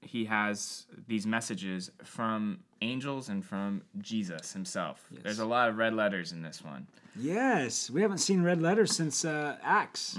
[0.05, 5.07] he has these messages from angels and from Jesus himself.
[5.23, 6.87] There's a lot of red letters in this one,
[7.17, 10.19] Yes, we haven't seen red letters since uh, Acts.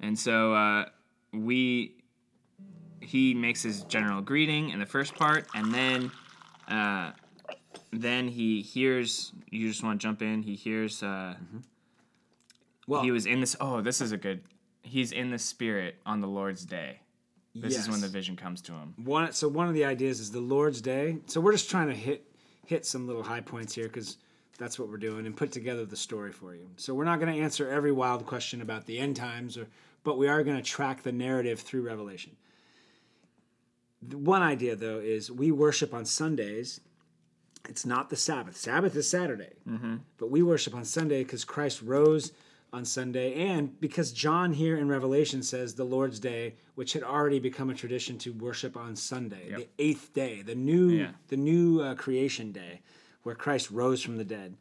[0.00, 0.84] and so uh,
[1.32, 1.94] we
[3.00, 6.10] he makes his general greeting in the first part, and then.
[6.68, 7.12] Uh,
[7.92, 9.32] then he hears.
[9.50, 10.42] You just want to jump in.
[10.42, 11.02] He hears.
[11.02, 11.34] Uh,
[12.88, 13.56] Well, he was in this.
[13.60, 14.40] Oh, this is a good.
[14.82, 17.00] He's in the spirit on the Lord's day.
[17.54, 18.94] This is when the vision comes to him.
[19.04, 19.32] one.
[19.32, 21.18] So one of the ideas is the Lord's Day.
[21.26, 22.26] So we're just trying to hit
[22.66, 24.16] hit some little high points here because
[24.58, 26.68] that's what we're doing and put together the story for you.
[26.76, 29.68] So we're not going to answer every wild question about the end times, or
[30.02, 32.32] but we are going to track the narrative through Revelation.
[34.02, 36.80] The one idea though is we worship on Sundays.
[37.68, 38.56] It's not the Sabbath.
[38.56, 39.96] Sabbath is Saturday, mm-hmm.
[40.18, 42.32] but we worship on Sunday because Christ rose
[42.74, 47.38] on Sunday, and because John here in Revelation says the Lord's Day, which had already
[47.38, 51.10] become a tradition to worship on Sunday, the eighth day, the new Yeah.
[51.28, 52.80] the new uh, creation day,
[53.22, 54.56] where Christ rose from the dead.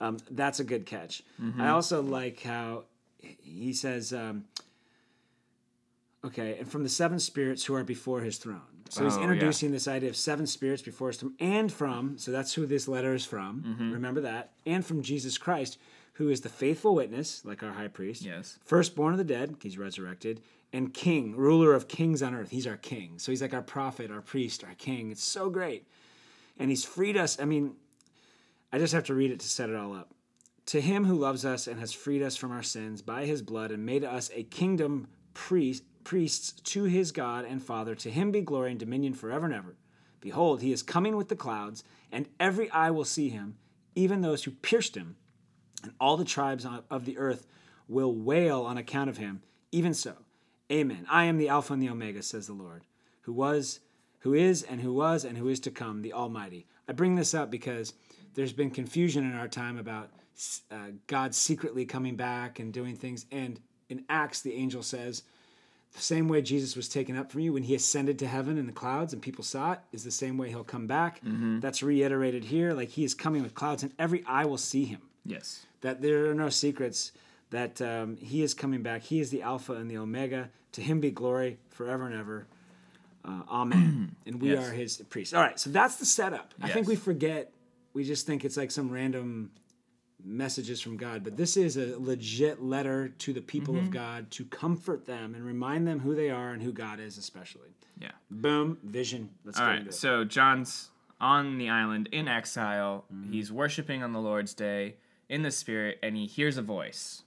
[0.00, 1.22] Um, that's a good catch.
[1.58, 2.84] I also like how
[3.42, 4.44] he says, um,
[6.24, 8.60] okay, and from the seven spirits who are before his throne.
[8.88, 9.24] So he's Oh, yeah.
[9.24, 12.88] introducing this idea of seven spirits before his throne, and from, so that's who this
[12.88, 13.62] letter is from.
[13.62, 13.92] Mm-hmm.
[13.92, 14.52] Remember that.
[14.66, 15.78] And from Jesus Christ,
[16.22, 18.58] who is the faithful witness, like our high priest, Yes.
[18.64, 20.40] firstborn of the dead, he's resurrected,
[20.72, 22.50] and king, ruler of kings on earth.
[22.50, 23.18] He's our king.
[23.18, 25.10] So he's like our prophet, our priest, our king.
[25.10, 25.86] It's so great.
[26.58, 27.40] And he's freed us.
[27.40, 27.74] I mean,
[28.72, 30.14] I just have to read it to set it all up.
[30.66, 33.70] To him who loves us and has freed us from our sins by his blood
[33.72, 38.40] and made us a kingdom priest, priests to his God and Father, to him be
[38.42, 39.74] glory and dominion forever and ever.
[40.20, 41.82] Behold, he is coming with the clouds,
[42.12, 43.56] and every eye will see him,
[43.96, 45.16] even those who pierced him,
[45.82, 47.46] and all the tribes of the earth
[47.88, 49.42] will wail on account of him.
[49.70, 50.14] Even so,
[50.70, 51.06] Amen.
[51.10, 52.84] I am the Alpha and the Omega, says the Lord,
[53.22, 53.80] who was,
[54.20, 56.66] who is, and who was, and who is to come, the Almighty.
[56.88, 57.92] I bring this up because
[58.34, 60.10] there's been confusion in our time about
[60.70, 63.26] uh, God secretly coming back and doing things.
[63.30, 65.24] And in Acts, the angel says,
[65.92, 68.66] the same way Jesus was taken up from you when he ascended to heaven in
[68.66, 71.20] the clouds and people saw it is the same way he'll come back.
[71.60, 72.72] That's reiterated here.
[72.72, 75.02] Like he is coming with clouds and every eye will see him.
[75.24, 75.66] Yes.
[75.82, 77.12] That there are no secrets,
[77.50, 79.02] that um, he is coming back.
[79.02, 80.50] He is the Alpha and the Omega.
[80.72, 82.46] To him be glory forever and ever.
[83.24, 84.16] Uh, amen.
[84.26, 84.68] and we Yes.
[84.68, 85.34] are his priests.
[85.34, 86.54] All right, so that's the setup.
[86.60, 87.52] I think we forget,
[87.92, 89.50] we just think it's like some random
[90.24, 93.86] messages from God, but this is a legit letter to the people Mm-hmm.
[93.86, 97.18] of God to comfort them and remind them who they are and who God is,
[97.18, 97.74] especially.
[98.00, 98.12] Yeah.
[98.30, 99.30] Boom, vision.
[99.44, 99.92] Let's All right.
[99.92, 103.04] So John's on the island in exile.
[103.12, 103.32] Mm-hmm.
[103.32, 104.96] He's worshiping on the Lord's day
[105.32, 107.22] in the spirit, and he hears a voice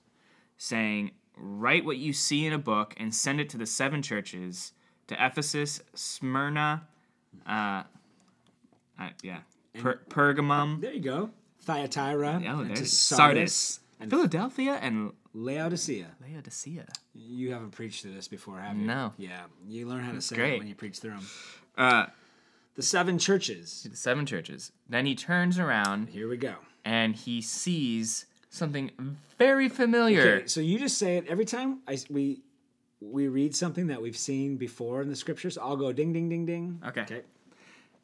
[0.58, 4.74] saying, "Write what you see in a book and send it to the seven churches:
[5.08, 6.88] to Ephesus, Smyrna,
[7.48, 7.84] uh,
[9.00, 9.40] uh yeah,
[9.80, 11.32] per- Pergamum, There you go.
[11.62, 16.12] Thyatira, oh, and to Sardis, Sardis, and Philadelphia, and Laodicea.
[16.22, 18.86] Laodicea." You haven't preached to this before, have you?
[18.86, 19.14] No.
[19.18, 21.28] Yeah, you learn how to say it when you preach through them.
[21.76, 22.06] Uh,
[22.76, 23.88] The seven churches.
[23.90, 24.72] the seven churches.
[24.90, 26.56] Then he turns around Here we go.
[26.84, 28.92] and he sees something
[29.38, 30.22] very familiar.
[30.22, 32.42] Okay, so you just say it every time I we
[33.02, 35.58] we read something that we've seen before in the scriptures.
[35.58, 36.82] I'll go ding ding ding ding.
[36.88, 37.02] Okay.
[37.02, 37.22] Okay.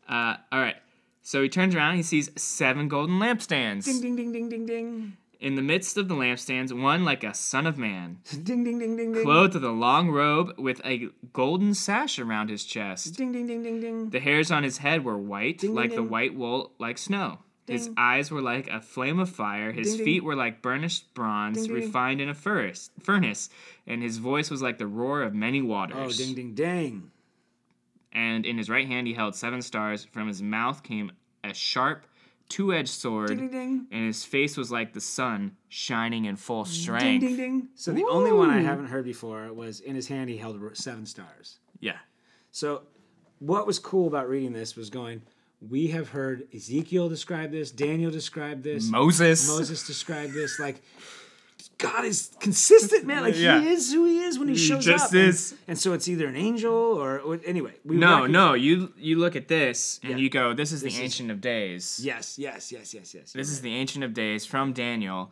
[0.08, 0.76] Uh, all right.
[1.22, 1.96] So he turns around.
[1.98, 3.86] He sees seven golden lampstands.
[3.86, 5.18] Ding ding ding ding ding ding.
[5.42, 8.96] In the midst of the lampstands, one like a son of man, Ding ding ding
[8.96, 9.24] ding ding.
[9.24, 13.16] clothed with a long robe with a golden sash around his chest.
[13.18, 14.10] Ding ding ding ding ding.
[14.12, 16.12] The hairs on his head were white, Ding, like ding, the ding.
[16.12, 17.40] white wool, like snow.
[17.68, 19.72] His eyes were like a flame of fire.
[19.72, 20.06] His Ding, ding.
[20.06, 21.86] feet were like burnished bronze, Ding, ding, ding.
[21.88, 23.50] refined in a furnace, furnace.
[23.88, 25.98] And his voice was like the roar of many waters.
[25.98, 27.12] Oh ding ding ding.
[28.14, 30.06] and in his right hand he held seven stars.
[30.06, 31.12] From his mouth came
[31.44, 32.06] a sharp,
[32.52, 33.88] two edged sword, Ding ding ding.
[33.92, 37.22] and his face was like the sun shining in full strength.
[37.22, 37.68] ding ding.
[37.76, 41.06] So the only one I haven't heard before was in his hand he held seven
[41.06, 41.60] stars.
[41.80, 41.98] Yeah.
[42.52, 42.84] So,
[43.40, 45.22] what was cool about reading this was going,
[45.68, 49.48] we have heard Ezekiel describe this, Daniel describe this, Moses.
[49.48, 50.60] Moses described this.
[50.60, 50.82] Like,
[51.78, 53.24] God is consistent, man.
[53.24, 53.60] Like, Yeah.
[53.62, 55.12] he is who he is when he, shows just up.
[55.14, 55.54] And- is.
[55.68, 57.74] And, so it's either an angel or, or- anyway.
[57.86, 58.54] We No, reckon- no.
[58.54, 60.18] You you look at this and Yeah.
[60.18, 63.34] you go, "This is This the is- Ancient of Days." Yes, yes, yes, yes, yes.
[63.34, 65.32] This is the Ancient of Days from Daniel,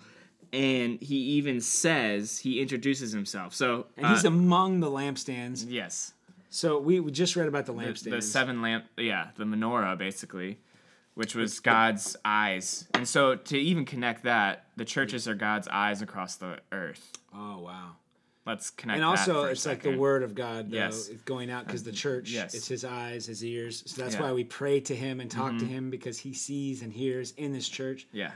[0.52, 3.54] and he even says he introduces himself.
[3.54, 5.66] So and he's uh, among the lampstands.
[5.68, 6.14] yes,
[6.50, 8.10] So we, we just read about the the, lampstands.
[8.12, 8.86] the seven lamp.
[8.98, 10.58] Yeah, the menorah basically,
[11.20, 12.88] which was God's eyes.
[12.94, 17.12] And so to even connect that, the churches are God's eyes across the earth.
[17.36, 17.96] oh, wow.
[18.46, 18.96] Let's connect.
[18.96, 21.10] And also, it's like the word of God, though, Yes.
[21.26, 22.56] going out because the church, Yes.
[22.56, 23.84] it's his eyes, his ears.
[23.86, 24.20] So that's Yeah.
[24.22, 24.28] Mm-hmm.
[24.30, 27.52] why we pray to him and talk to him because he sees and hears in
[27.52, 28.08] this church.
[28.14, 28.32] Yeah.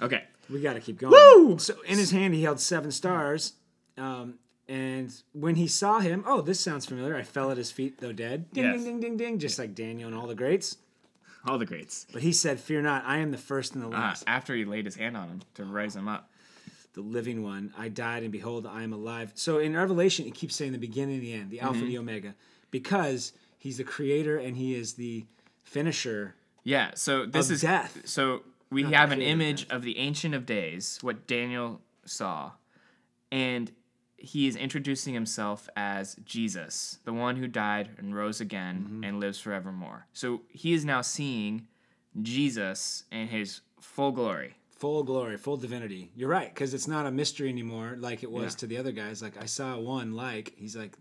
[0.00, 0.22] Okay.
[0.48, 1.12] We got to keep going.
[1.12, 1.58] Woo!
[1.58, 3.54] So in his hand, he held seven stars.
[3.98, 4.34] Um,
[4.68, 7.16] and when he saw him, oh, this sounds familiar.
[7.16, 8.50] I fell at his feet, though dead.
[8.52, 8.74] Ding, Yes.
[8.76, 10.78] ding, ding, ding, ding, just like Daniel and all the greats.
[11.46, 12.06] All the greats.
[12.12, 14.64] But he said, Fear not, I am the first and the Uh, last, after he
[14.64, 16.30] laid his hand on him to raise him up.
[16.92, 17.72] the living one.
[17.78, 19.30] I died, and behold, I am alive.
[19.36, 21.82] So in Revelation, it keeps saying the beginning and the end, the Alpha Mm-hmm.
[21.84, 22.34] and the Omega,
[22.72, 25.24] because he's the creator and he is the
[25.62, 26.34] finisher.
[26.64, 26.90] Yeah.
[26.94, 28.02] So this Of is death.
[28.06, 32.52] So we Not have an image of the Ancient of Days, what Daniel saw,
[33.30, 33.70] and
[34.20, 39.04] he is introducing himself as Jesus, the one who died and rose again Mm-hmm.
[39.04, 40.06] and lives forevermore.
[40.12, 41.66] So he is now seeing
[42.20, 44.54] Jesus in his full glory.
[44.78, 46.10] Full glory, full divinity.
[46.16, 48.58] You're right, because it's not a mystery anymore like it was Yeah.
[48.60, 49.20] to the other guys.
[49.22, 50.96] Like, I saw one, like, he's like,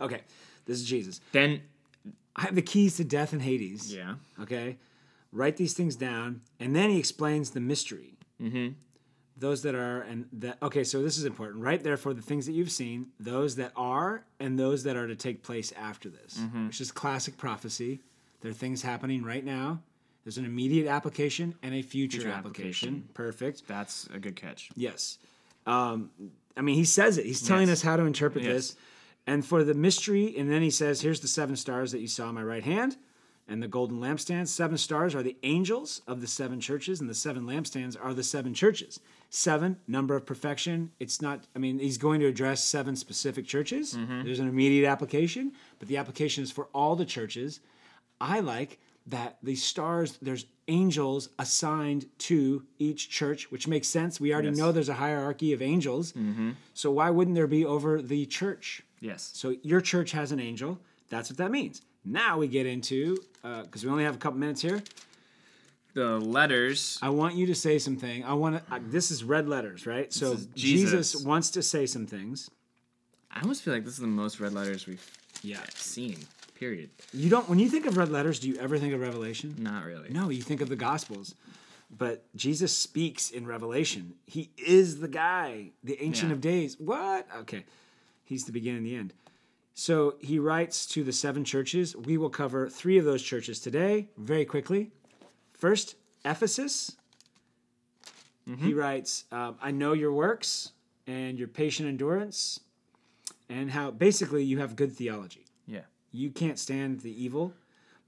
[0.00, 0.22] okay,
[0.66, 1.20] this is Jesus.
[1.32, 1.62] Then,
[2.36, 3.92] I have the keys to death and Hades.
[3.94, 4.78] yeah, Okay,
[5.32, 8.18] write these things down, and then he explains the mystery.
[8.42, 8.68] Mm-hmm.
[9.40, 11.62] Those that are and that okay, so this is important.
[11.64, 15.16] Right therefore, the things that you've seen, those that are, and those that are to
[15.16, 16.66] take place after this, Mm-hmm.
[16.68, 18.00] which is classic prophecy.
[18.42, 19.80] There are things happening right now.
[20.24, 22.88] There's an immediate application and a future, Future application.
[22.88, 23.08] application.
[23.14, 23.66] Perfect.
[23.66, 24.70] that's a good catch.
[24.76, 25.18] Yes.
[25.66, 26.10] Um,
[26.56, 27.24] I mean, he says it.
[27.26, 27.78] He's telling Yes.
[27.78, 28.52] us how to interpret Yes.
[28.52, 28.76] this.
[29.26, 32.28] And for the mystery, and then he says, Here's the seven stars that you saw
[32.28, 32.96] in my right hand
[33.50, 34.48] and the golden lampstands.
[34.48, 38.22] Seven stars are the angels of the seven churches, and the seven lampstands are the
[38.22, 39.00] seven churches.
[39.28, 40.92] Seven, number of perfection.
[40.98, 43.94] It's not, I mean, he's going to address seven specific churches.
[43.94, 44.22] Mm-hmm.
[44.24, 47.60] There's an immediate application, but the application is for all the churches.
[48.20, 54.20] I like that the stars, there's angels assigned to each church, which makes sense.
[54.20, 54.58] We already Yes.
[54.58, 56.12] know there's a hierarchy of angels.
[56.12, 56.50] Mm-hmm.
[56.74, 58.82] So why wouldn't there be over the church?
[59.00, 59.30] Yes.
[59.34, 60.78] So your church has an angel.
[61.08, 61.82] That's what that means.
[62.04, 64.82] Now we get into, because we only have a couple minutes here,
[65.94, 66.98] the letters.
[67.02, 68.24] I want you to say something.
[68.24, 68.74] I want to.
[68.74, 70.12] Uh, this is red letters, right?
[70.12, 70.46] So Jesus.
[70.54, 71.24] Jesus.
[71.24, 72.50] wants to say some things.
[73.30, 75.04] I almost feel like this is the most red letters we've
[75.42, 75.60] Yeah.
[75.74, 76.18] seen.
[76.54, 76.90] Period.
[77.12, 77.48] You don't.
[77.48, 79.54] When you think of red letters, do you ever think of Revelation?
[79.58, 80.10] Not really.
[80.10, 81.34] No, you think of the Gospels.
[81.90, 84.14] But Jesus speaks in Revelation.
[84.26, 86.34] He is the guy, the Ancient Yeah.
[86.34, 86.76] of Days.
[86.78, 87.26] What?
[87.40, 87.64] Okay.
[88.24, 89.12] He's the beginning and the end.
[89.74, 91.96] So he writes to the seven churches.
[91.96, 94.90] We will cover three of those churches today very quickly.
[95.54, 96.96] First, Ephesus.
[98.44, 98.74] He mm-hmm.
[98.74, 100.72] writes, um, I know your works
[101.06, 102.60] and your patient endurance,
[103.48, 105.46] and how basically you have good theology.
[105.66, 105.82] Yeah.
[106.10, 107.54] You can't stand the evil,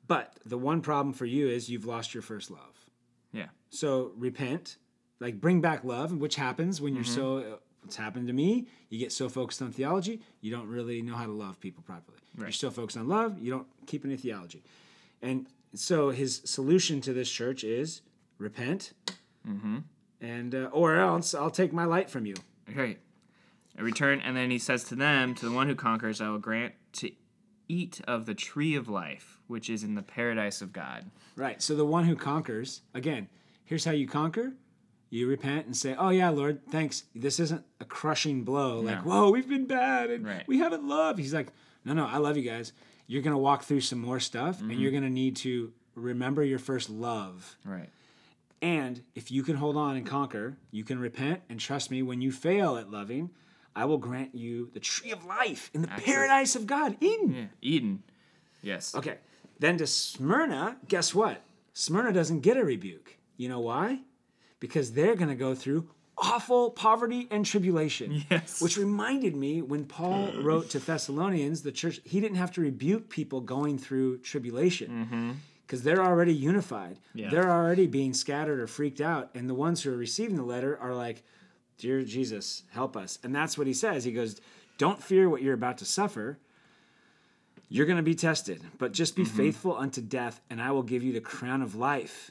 [0.08, 2.86] but the one problem for you is you've lost your first love.
[3.32, 3.46] Yeah.
[3.70, 4.78] So repent,
[5.20, 7.14] like bring back love, which happens when you're mm-hmm.
[7.14, 7.36] so.
[7.38, 8.66] Uh, It's happened to me.
[8.90, 12.18] You get so focused on theology, you don't really know how to love people properly.
[12.36, 12.54] You're Right.
[12.54, 14.62] so focused on love, you don't keep any theology.
[15.20, 18.02] And so his solution to this church is
[18.38, 18.92] repent,
[20.20, 22.34] and uh, or else I'll take my light from you.
[22.70, 22.98] Okay.
[23.76, 26.38] I return, and then he says to them, To the one who conquers, I will
[26.38, 27.10] grant to
[27.68, 31.10] eat of the tree of life, which is in the paradise of God.
[31.36, 31.60] Right.
[31.62, 33.28] So the one who conquers, again,
[33.64, 34.52] here's how you conquer.
[35.12, 37.04] You repent and say, "Oh yeah, Lord, thanks.
[37.14, 38.80] This isn't a crushing blow.
[38.80, 39.10] Like, No.
[39.10, 40.48] whoa, we've been bad and Right.
[40.48, 41.52] we haven't loved." He's like,
[41.84, 42.72] "No, no, I love you guys.
[43.06, 44.80] You're gonna walk through some more stuff, and mm-hmm.
[44.80, 47.58] you're gonna need to remember your first love.
[47.62, 47.90] Right.
[48.62, 52.00] And if you can hold on and conquer, you can repent and trust me.
[52.00, 53.28] When you fail at loving,
[53.76, 57.46] I will grant you the tree of life in the paradise of God, Eden." Yeah.
[57.60, 58.02] Eden.
[58.62, 58.94] Yes.
[58.94, 59.18] Okay.
[59.58, 61.42] Then to Smyrna, guess what?
[61.74, 63.18] Smyrna doesn't get a rebuke.
[63.36, 64.00] You know why?
[64.62, 68.24] Because they're going to go through awful poverty and tribulation.
[68.30, 68.62] Yes.
[68.62, 70.44] Which reminded me when Paul mm-hmm.
[70.44, 75.30] wrote to Thessalonians, the church, he didn't have to rebuke people going through tribulation mm-hmm.
[75.66, 76.98] because they're already unified.
[77.12, 77.30] Yeah.
[77.30, 79.30] They're already being scattered or freaked out.
[79.34, 81.24] And the ones who are receiving the letter are like,
[81.78, 83.18] Dear Jesus, help us.
[83.24, 84.04] And that's what he says.
[84.04, 84.40] He goes,
[84.78, 86.38] Don't fear what you're about to suffer.
[87.68, 89.36] You're going to be tested, but just be mm-hmm.
[89.36, 92.30] faithful unto death, and I will give you the crown of life.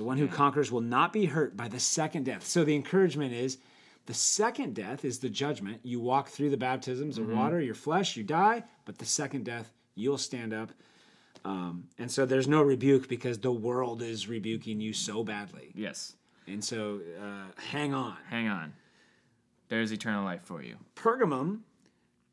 [0.00, 2.46] The one who conquers will not be hurt by the second death.
[2.46, 3.58] So the encouragement is
[4.06, 5.80] the second death is the judgment.
[5.82, 9.74] You walk through the baptisms of water, your flesh, you die, but the second death,
[9.96, 10.70] you'll stand up.
[11.44, 15.70] Um, and so there's no rebuke because the world is rebuking you so badly.
[15.74, 16.14] Yes.
[16.46, 18.16] And so uh, hang on.
[18.30, 18.72] Hang on.
[19.68, 20.76] There's eternal life for you.
[20.96, 21.58] Pergamum,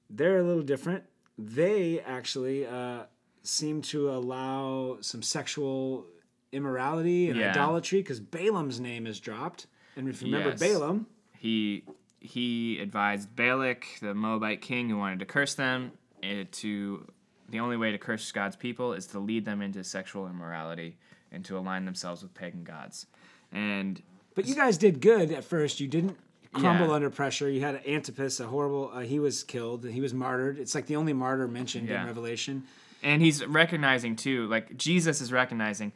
[0.09, 1.03] they're a little different.
[1.37, 3.07] They actually uh,
[3.43, 6.05] seem to allow some sexual
[6.51, 7.51] immorality and Yeah.
[7.51, 9.67] idolatry because Balaam's name is dropped.
[9.95, 10.59] And if you remember Yes.
[10.59, 11.07] Balaam,
[11.37, 11.83] He
[12.19, 15.91] he advised Balak, the Moabite king who wanted to curse them,
[16.23, 17.07] eh, to
[17.47, 20.97] the only way to curse God's people is to lead them into sexual immorality
[21.31, 23.05] and to align themselves with pagan gods.
[23.51, 24.01] And
[24.35, 25.79] but you guys did good at first.
[25.79, 26.17] You didn't
[26.53, 26.93] crumble Yeah.
[26.93, 27.49] under pressure.
[27.49, 28.89] You had Antipas, a horrible.
[28.93, 29.85] Uh, he was killed.
[29.85, 30.57] He was martyred.
[30.57, 32.01] It's like the only martyr mentioned Yeah.
[32.01, 32.63] in Revelation.
[33.03, 35.91] and he's recognizing too, like Jesus is recognizing,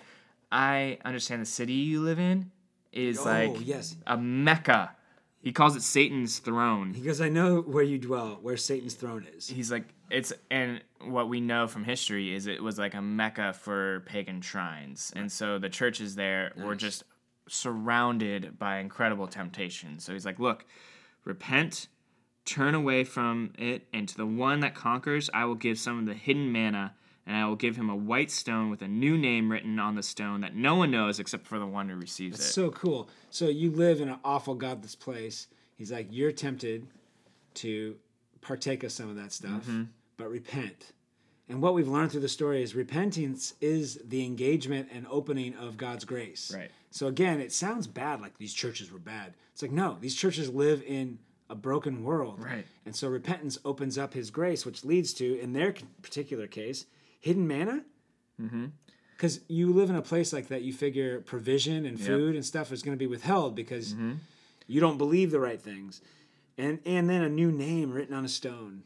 [0.51, 2.51] I understand the city you live in
[2.91, 3.95] is Oh, like yes.
[4.05, 4.95] a mecca.
[5.41, 6.93] He calls it Satan's throne.
[6.93, 10.81] He goes, "I know where you dwell, where Satan's throne is." he's like it's and
[11.05, 15.31] what we know from history is it was like a mecca for pagan shrines and
[15.31, 17.03] so the churches there were just
[17.47, 20.65] surrounded by incredible temptation so he's like look
[21.25, 21.87] repent
[22.45, 26.05] turn away from it and to the one that conquers i will give some of
[26.05, 26.93] the hidden manna
[27.27, 30.03] and i will give him a white stone with a new name written on the
[30.03, 33.09] stone that no one knows except for the one who receives it So cool.
[33.29, 35.47] So you live in an awful godless place.
[35.75, 36.87] He's like, you're tempted
[37.55, 37.95] to
[38.41, 39.83] partake of some of that stuff, Mm-hmm.
[40.17, 40.91] but repent.
[41.49, 45.75] And what we've learned through the story is repentance is the engagement and opening of
[45.77, 46.51] God's grace.
[46.55, 46.71] Right.
[46.91, 49.33] So again, it sounds bad like these churches were bad.
[49.51, 52.41] It's like, no, these churches live in a broken world.
[52.43, 52.65] Right.
[52.85, 56.85] And so repentance opens up his grace, which leads to, in their particular case,
[57.21, 57.85] hidden manna.
[59.15, 62.71] Because you live in a place like that, you figure provision and food and stuff
[62.71, 63.95] is going to be withheld because
[64.67, 66.01] you don't believe the right things.
[66.57, 68.83] And, and then a new name written on a stone,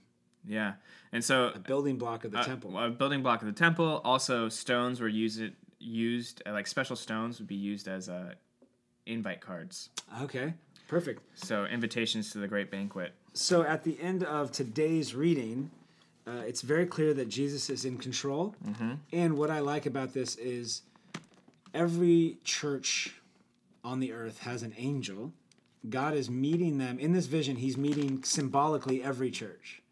[0.47, 0.73] yeah
[1.11, 2.77] and so a building block of the temple.
[2.77, 4.01] a building block of the temple.
[4.03, 5.41] Also, stones were used
[5.79, 8.33] used uh, like special stones would be used as uh,
[9.05, 9.89] invite cards.
[10.21, 10.53] Okay,
[10.87, 11.21] perfect.
[11.35, 13.13] So invitations to the great banquet.
[13.33, 15.71] So at the end of today's reading,
[16.27, 18.55] uh, it's very clear that Jesus is in control.
[19.11, 20.81] And what I like about this is
[21.73, 23.15] every church
[23.83, 25.31] on the earth has an angel.
[25.87, 27.57] God is meeting them in this vision.
[27.57, 29.83] He's meeting symbolically every church.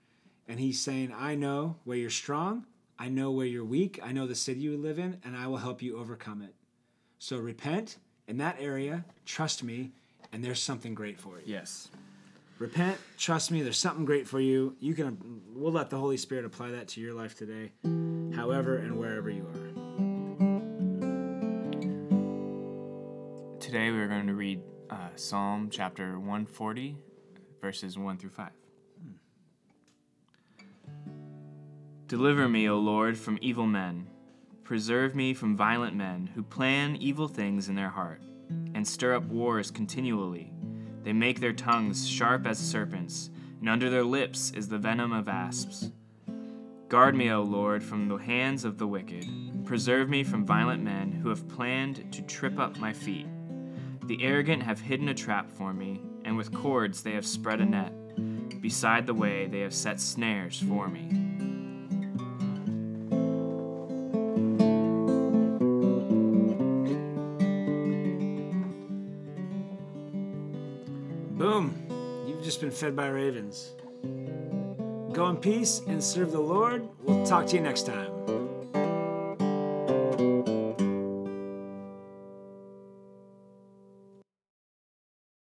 [0.47, 2.65] And he's saying, I know where you're strong.
[2.97, 3.99] I know where you're weak.
[4.03, 6.55] I know the city you live in, and I will help you overcome it.
[7.19, 9.91] So repent in that area, trust me,
[10.31, 11.43] and there's something great for you.
[11.45, 11.89] Yes.
[12.63, 14.77] Repent, trust me, there's something great for you.
[14.79, 15.17] You can
[15.53, 17.73] we'll let the Holy Spirit apply that to your life today,
[18.33, 19.67] however and wherever you are.
[23.59, 26.95] Today we're going to read uh, Psalm chapter 140,
[27.59, 28.49] verses 1 through 5.
[32.07, 34.07] Deliver me, O Lord, from evil men.
[34.63, 38.21] Preserve me from violent men who plan evil things in their heart
[38.73, 40.53] and stir up wars continually.
[41.03, 43.29] They make their tongues sharp as serpents,
[43.59, 45.91] and under their lips is the venom of asps.
[46.87, 49.25] Guard me, O Lord, from the hands of the wicked.
[49.65, 53.27] Preserve me from violent men who have planned to trip up my feet.
[54.05, 57.65] The arrogant have hidden a trap for me, and with cords they have spread a
[57.65, 57.93] net.
[58.61, 61.22] Beside the way they have set snares for me.
[72.53, 73.73] Just been fed by ravens.
[75.11, 76.87] Go in peace and serve the Lord.
[77.01, 78.32] We'll talk to you next time.